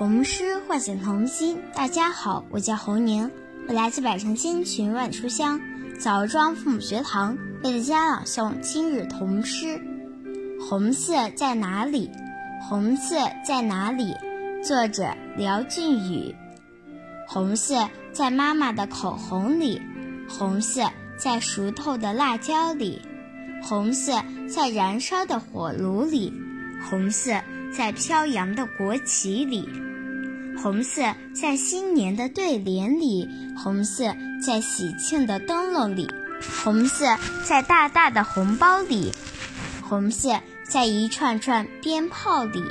[0.00, 1.60] 童诗唤醒童心。
[1.74, 3.30] 大家好，我叫侯宁，
[3.68, 5.60] 我来自百城千群万书香
[5.98, 9.78] 枣庄父母学堂，为大家朗诵今日童诗。
[10.58, 12.10] 红色在哪里？
[12.66, 13.14] 红色
[13.46, 14.14] 在哪里？
[14.64, 16.34] 作者廖俊宇。
[17.28, 19.82] 红色在妈妈的口红里，
[20.26, 20.80] 红色
[21.18, 23.02] 在熟透的辣椒里，
[23.62, 24.14] 红色
[24.48, 26.32] 在燃烧的火炉里，
[26.88, 27.32] 红色
[27.72, 29.68] 在飘扬的国旗里，
[30.56, 31.02] 红色
[31.34, 36.08] 在新年的对联里，红色在喜庆的灯笼里，
[36.62, 39.12] 红色在大大的红包里，
[39.82, 42.62] 红色在一串串鞭炮里，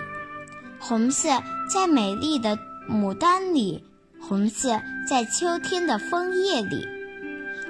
[0.79, 1.29] 红色
[1.69, 2.57] 在美丽的
[2.89, 3.83] 牡丹里。
[4.21, 6.85] 红色在秋天的枫叶里，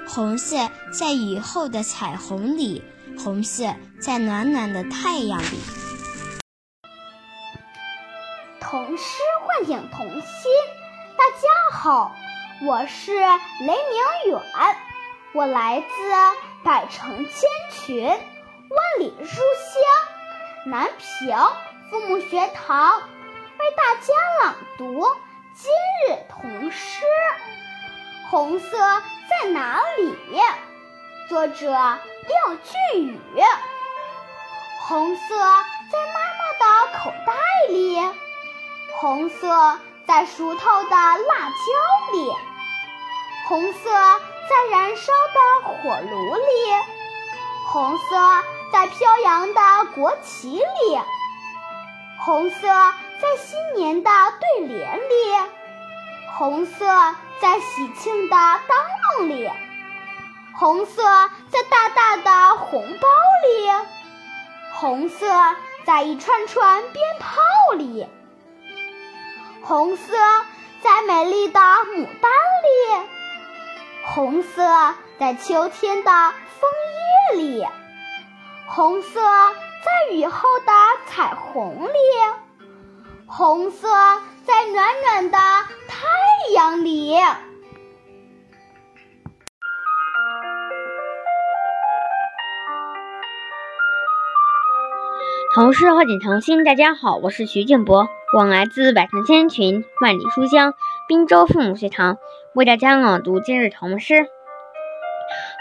[0.04, 2.82] 红色在雨后的彩虹里，
[3.16, 5.79] 红色在暖暖的太阳里。
[8.70, 10.52] 童诗唤醒童心。
[11.18, 12.12] 大家好，
[12.62, 14.40] 我是雷明远，
[15.32, 16.12] 我来自
[16.62, 18.20] 百城千群，万
[19.00, 21.36] 里书香南平
[21.90, 23.02] 父母学堂，
[23.58, 25.04] 为大家朗读。
[25.56, 25.72] 今
[26.06, 27.02] 日童诗，
[28.30, 30.14] 红色在哪里？
[31.28, 33.18] 作者廖俊宇。
[34.86, 35.36] 红色
[35.90, 37.34] 在妈妈的口袋
[37.68, 37.98] 里，
[38.98, 42.32] 红色在熟透的辣椒里，
[43.48, 46.42] 红色在燃烧的火炉里，
[47.68, 48.16] 红色
[48.72, 49.60] 在飘扬的
[49.94, 50.98] 国旗里，
[52.24, 52.68] 红色。
[53.20, 55.04] 在新年的对联里，
[56.38, 56.86] 红色
[57.38, 59.50] 在喜庆的灯笼里，
[60.54, 61.02] 红色
[61.50, 63.08] 在大大的红包
[63.44, 63.70] 里，
[64.72, 65.26] 红色
[65.84, 67.42] 在一串串鞭炮
[67.76, 68.06] 里，
[69.62, 70.14] 红色
[70.82, 72.30] 在美丽的牡丹
[72.64, 73.08] 里，
[74.04, 74.62] 红色
[75.18, 76.70] 在秋天的枫
[77.34, 77.66] 叶里，
[78.66, 80.72] 红色在雨后的
[81.06, 81.90] 彩虹里。
[83.26, 83.88] 红色
[84.44, 86.08] 在暖暖的太
[86.52, 87.14] 阳里。
[95.54, 100.74] 童诗唤醒童心，大家好，我是徐静博，我来自百城千群万里书香
[101.08, 102.16] 滨州父母学堂，
[102.54, 104.28] 为大家朗读今日童诗。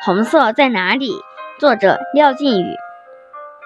[0.06, 1.12] 红色在哪里？
[1.58, 2.76] 作者廖靖宇。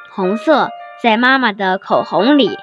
[0.10, 0.70] 红色
[1.02, 2.58] 在妈妈的口红里。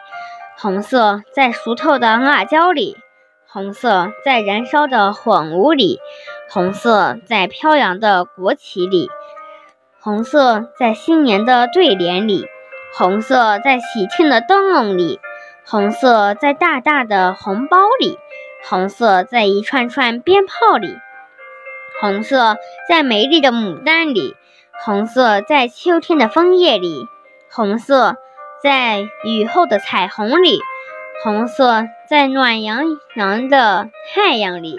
[0.56, 2.96] 红色在熟透的辣椒里，
[3.46, 5.98] 红色在燃烧的火炉里，
[6.48, 9.10] 红色在飘扬的国旗里，
[10.00, 12.46] 红色在新年的对联里，
[12.96, 15.20] 红色在喜庆的灯笼里，
[15.70, 18.18] 红色在大大的红包里，
[18.64, 20.98] 红色在一串串鞭炮里，
[22.00, 22.56] 红色
[22.88, 24.34] 在美丽的牡丹里，
[24.84, 27.06] 红色在秋天的枫叶里，
[27.50, 28.16] 红色。
[28.62, 30.60] 在雨后的彩虹里，
[31.24, 34.76] 红色在暖洋洋的太阳里。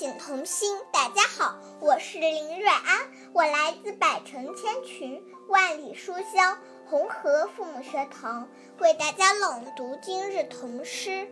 [0.00, 0.80] 诗唤醒童心。
[0.90, 11.28] 大家好，我是林瑞安，我来自百城千群、万里书香红河父母学堂，为大家朗读今日童诗。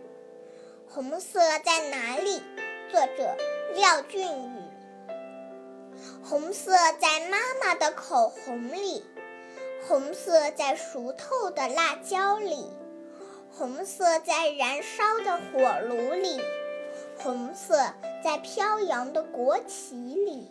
[0.87, 2.43] 红色在哪里？
[2.91, 3.35] 作者
[3.73, 4.61] 廖俊宇。
[6.23, 9.03] 红色在妈妈的口红里，
[9.87, 12.69] 红色在熟透的辣椒里，
[13.49, 16.39] 红色在燃烧的火炉里，
[17.17, 17.75] 红色
[18.23, 20.49] 在飘扬的国旗里，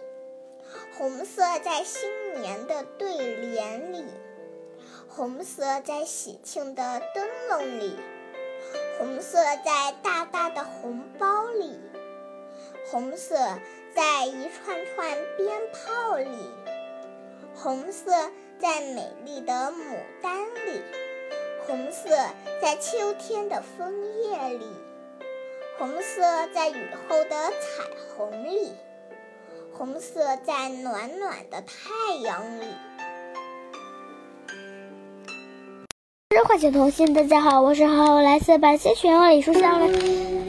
[0.96, 4.04] 红色在新年的对联里，
[5.08, 7.96] 红色在喜庆的灯笼里，
[8.98, 11.78] 红色在大大的红包里，
[12.90, 13.36] 红色。
[13.94, 16.28] 在一串串鞭炮里，
[17.52, 18.12] 红色
[18.60, 20.80] 在美丽的牡丹里，
[21.66, 22.10] 红色
[22.62, 23.92] 在秋天的枫
[24.22, 24.66] 叶里，
[25.78, 26.20] 红色
[26.52, 26.74] 在雨
[27.08, 27.84] 后的彩
[28.16, 28.72] 虹里，
[29.72, 32.64] 红色在暖暖的太阳里。
[36.48, 39.78] 唤醒童心，大家好，我是浩浩，来自百溪泉万里书香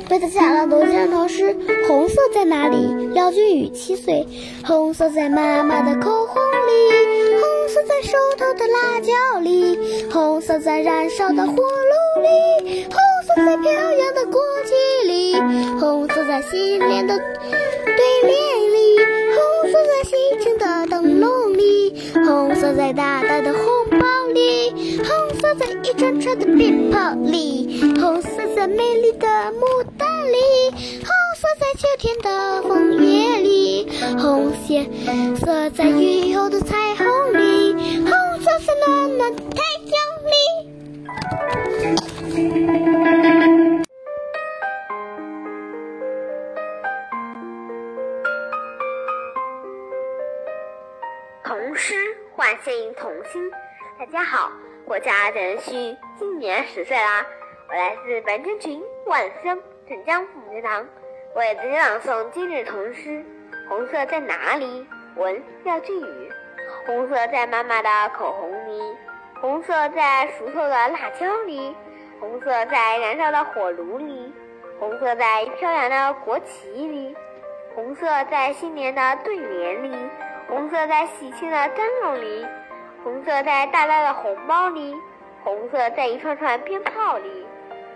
[0.09, 1.55] 为为大家朗读今日童诗。
[1.87, 3.09] 红色在哪里？
[3.13, 4.25] 廖俊宇七岁。
[4.65, 9.77] 红色在妈妈的口红里，红色在手头的辣椒里，
[10.11, 12.97] 红色在燃烧的火炉里，红
[13.27, 15.35] 色在飘扬的国旗里，
[15.79, 18.97] 红色在新年的对联里，
[19.35, 21.53] 红色在喜庆的灯笼。
[21.53, 21.93] 里，
[22.25, 29.83] 红色在大大的红包里，红色在一串串的鞭炮里，红色在美丽的木
[30.31, 34.51] 里，红色在秋天的枫叶里，红
[35.35, 37.73] 色在雨后的彩虹里，
[38.03, 38.11] 红
[38.41, 39.95] 色在暖暖的太阳
[40.25, 40.33] 里。
[51.43, 51.95] 童诗
[52.35, 53.51] 唤醒童心。
[53.97, 54.51] 大家好，
[54.85, 57.25] 我叫郑旭，今年十岁啦。
[57.67, 59.59] 我来自白天群万乡
[59.89, 60.85] 镇江父学堂，
[61.33, 63.25] 为大家朗诵今日童诗。
[63.67, 64.85] 红色在哪里？
[65.15, 66.31] 文廖俊宇。
[66.85, 68.95] 红色在妈妈的口红里，
[69.41, 71.75] 红色在熟透的辣椒里，
[72.19, 74.31] 红色在燃烧的火炉里，
[74.79, 77.15] 红色在飘扬的国旗里，
[77.73, 79.97] 红色在新年的对联里。
[80.47, 82.45] 红色在喜庆的灯笼里，
[83.03, 84.95] 红色在大大的红包里，
[85.43, 87.47] 红色在一串串鞭炮里，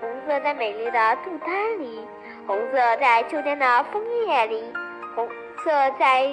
[0.04, 2.06] 红色在美丽的杜丹里，
[2.46, 4.62] 红色在秋天的枫叶里，
[5.16, 5.30] 红
[5.64, 6.26] 色在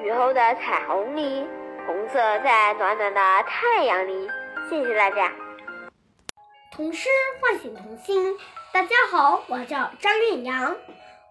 [0.00, 1.44] 雨后的彩虹里，
[1.84, 4.30] 红色在暖暖的太阳里。
[4.70, 5.32] 谢谢大家。
[6.70, 7.08] 童诗
[7.40, 8.38] 唤醒童心。
[8.72, 10.76] 大家好，我叫张韵阳，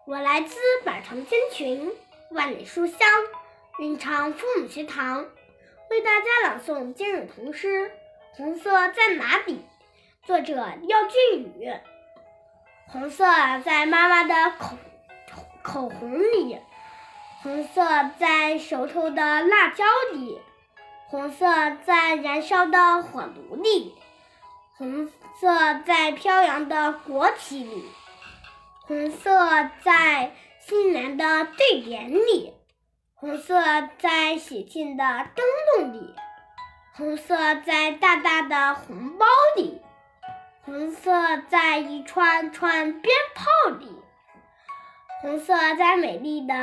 [0.06, 1.90] 我来自百城千群，
[2.32, 3.08] 万里书香。
[3.80, 5.26] 云长父母学堂
[5.90, 7.90] 为大家朗诵今日童诗
[8.36, 9.54] 《红色在哪里》，
[10.28, 11.74] 作者廖俊宇。
[12.88, 13.24] 红色
[13.64, 14.76] 在妈妈的口
[15.64, 16.60] 口红里，
[17.42, 17.82] 红色
[18.20, 20.38] 在熟透的辣椒里，
[21.08, 21.48] 红色
[21.86, 23.96] 在燃烧的火炉里，
[24.78, 25.08] 红
[25.40, 27.86] 色在飘扬的国旗里，
[28.86, 32.54] 红色在新年的对联里。
[33.16, 33.56] 红色
[33.98, 35.04] 在喜庆的
[35.34, 35.46] 灯
[35.78, 36.14] 笼里，
[36.98, 39.26] 红色在大大的红包
[39.56, 39.82] 里，
[40.68, 43.90] 红色在一串串鞭炮里，
[45.22, 46.54] 红色在美丽的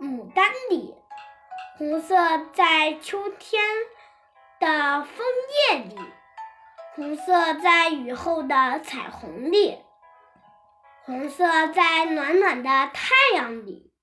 [0.00, 0.94] 牡丹里，
[1.76, 2.16] 红色
[2.54, 3.62] 在秋天
[4.58, 5.26] 的枫
[5.68, 5.98] 叶里，
[6.94, 9.78] 红色在雨后的彩虹里，
[11.04, 13.93] 红色在暖暖的太阳里。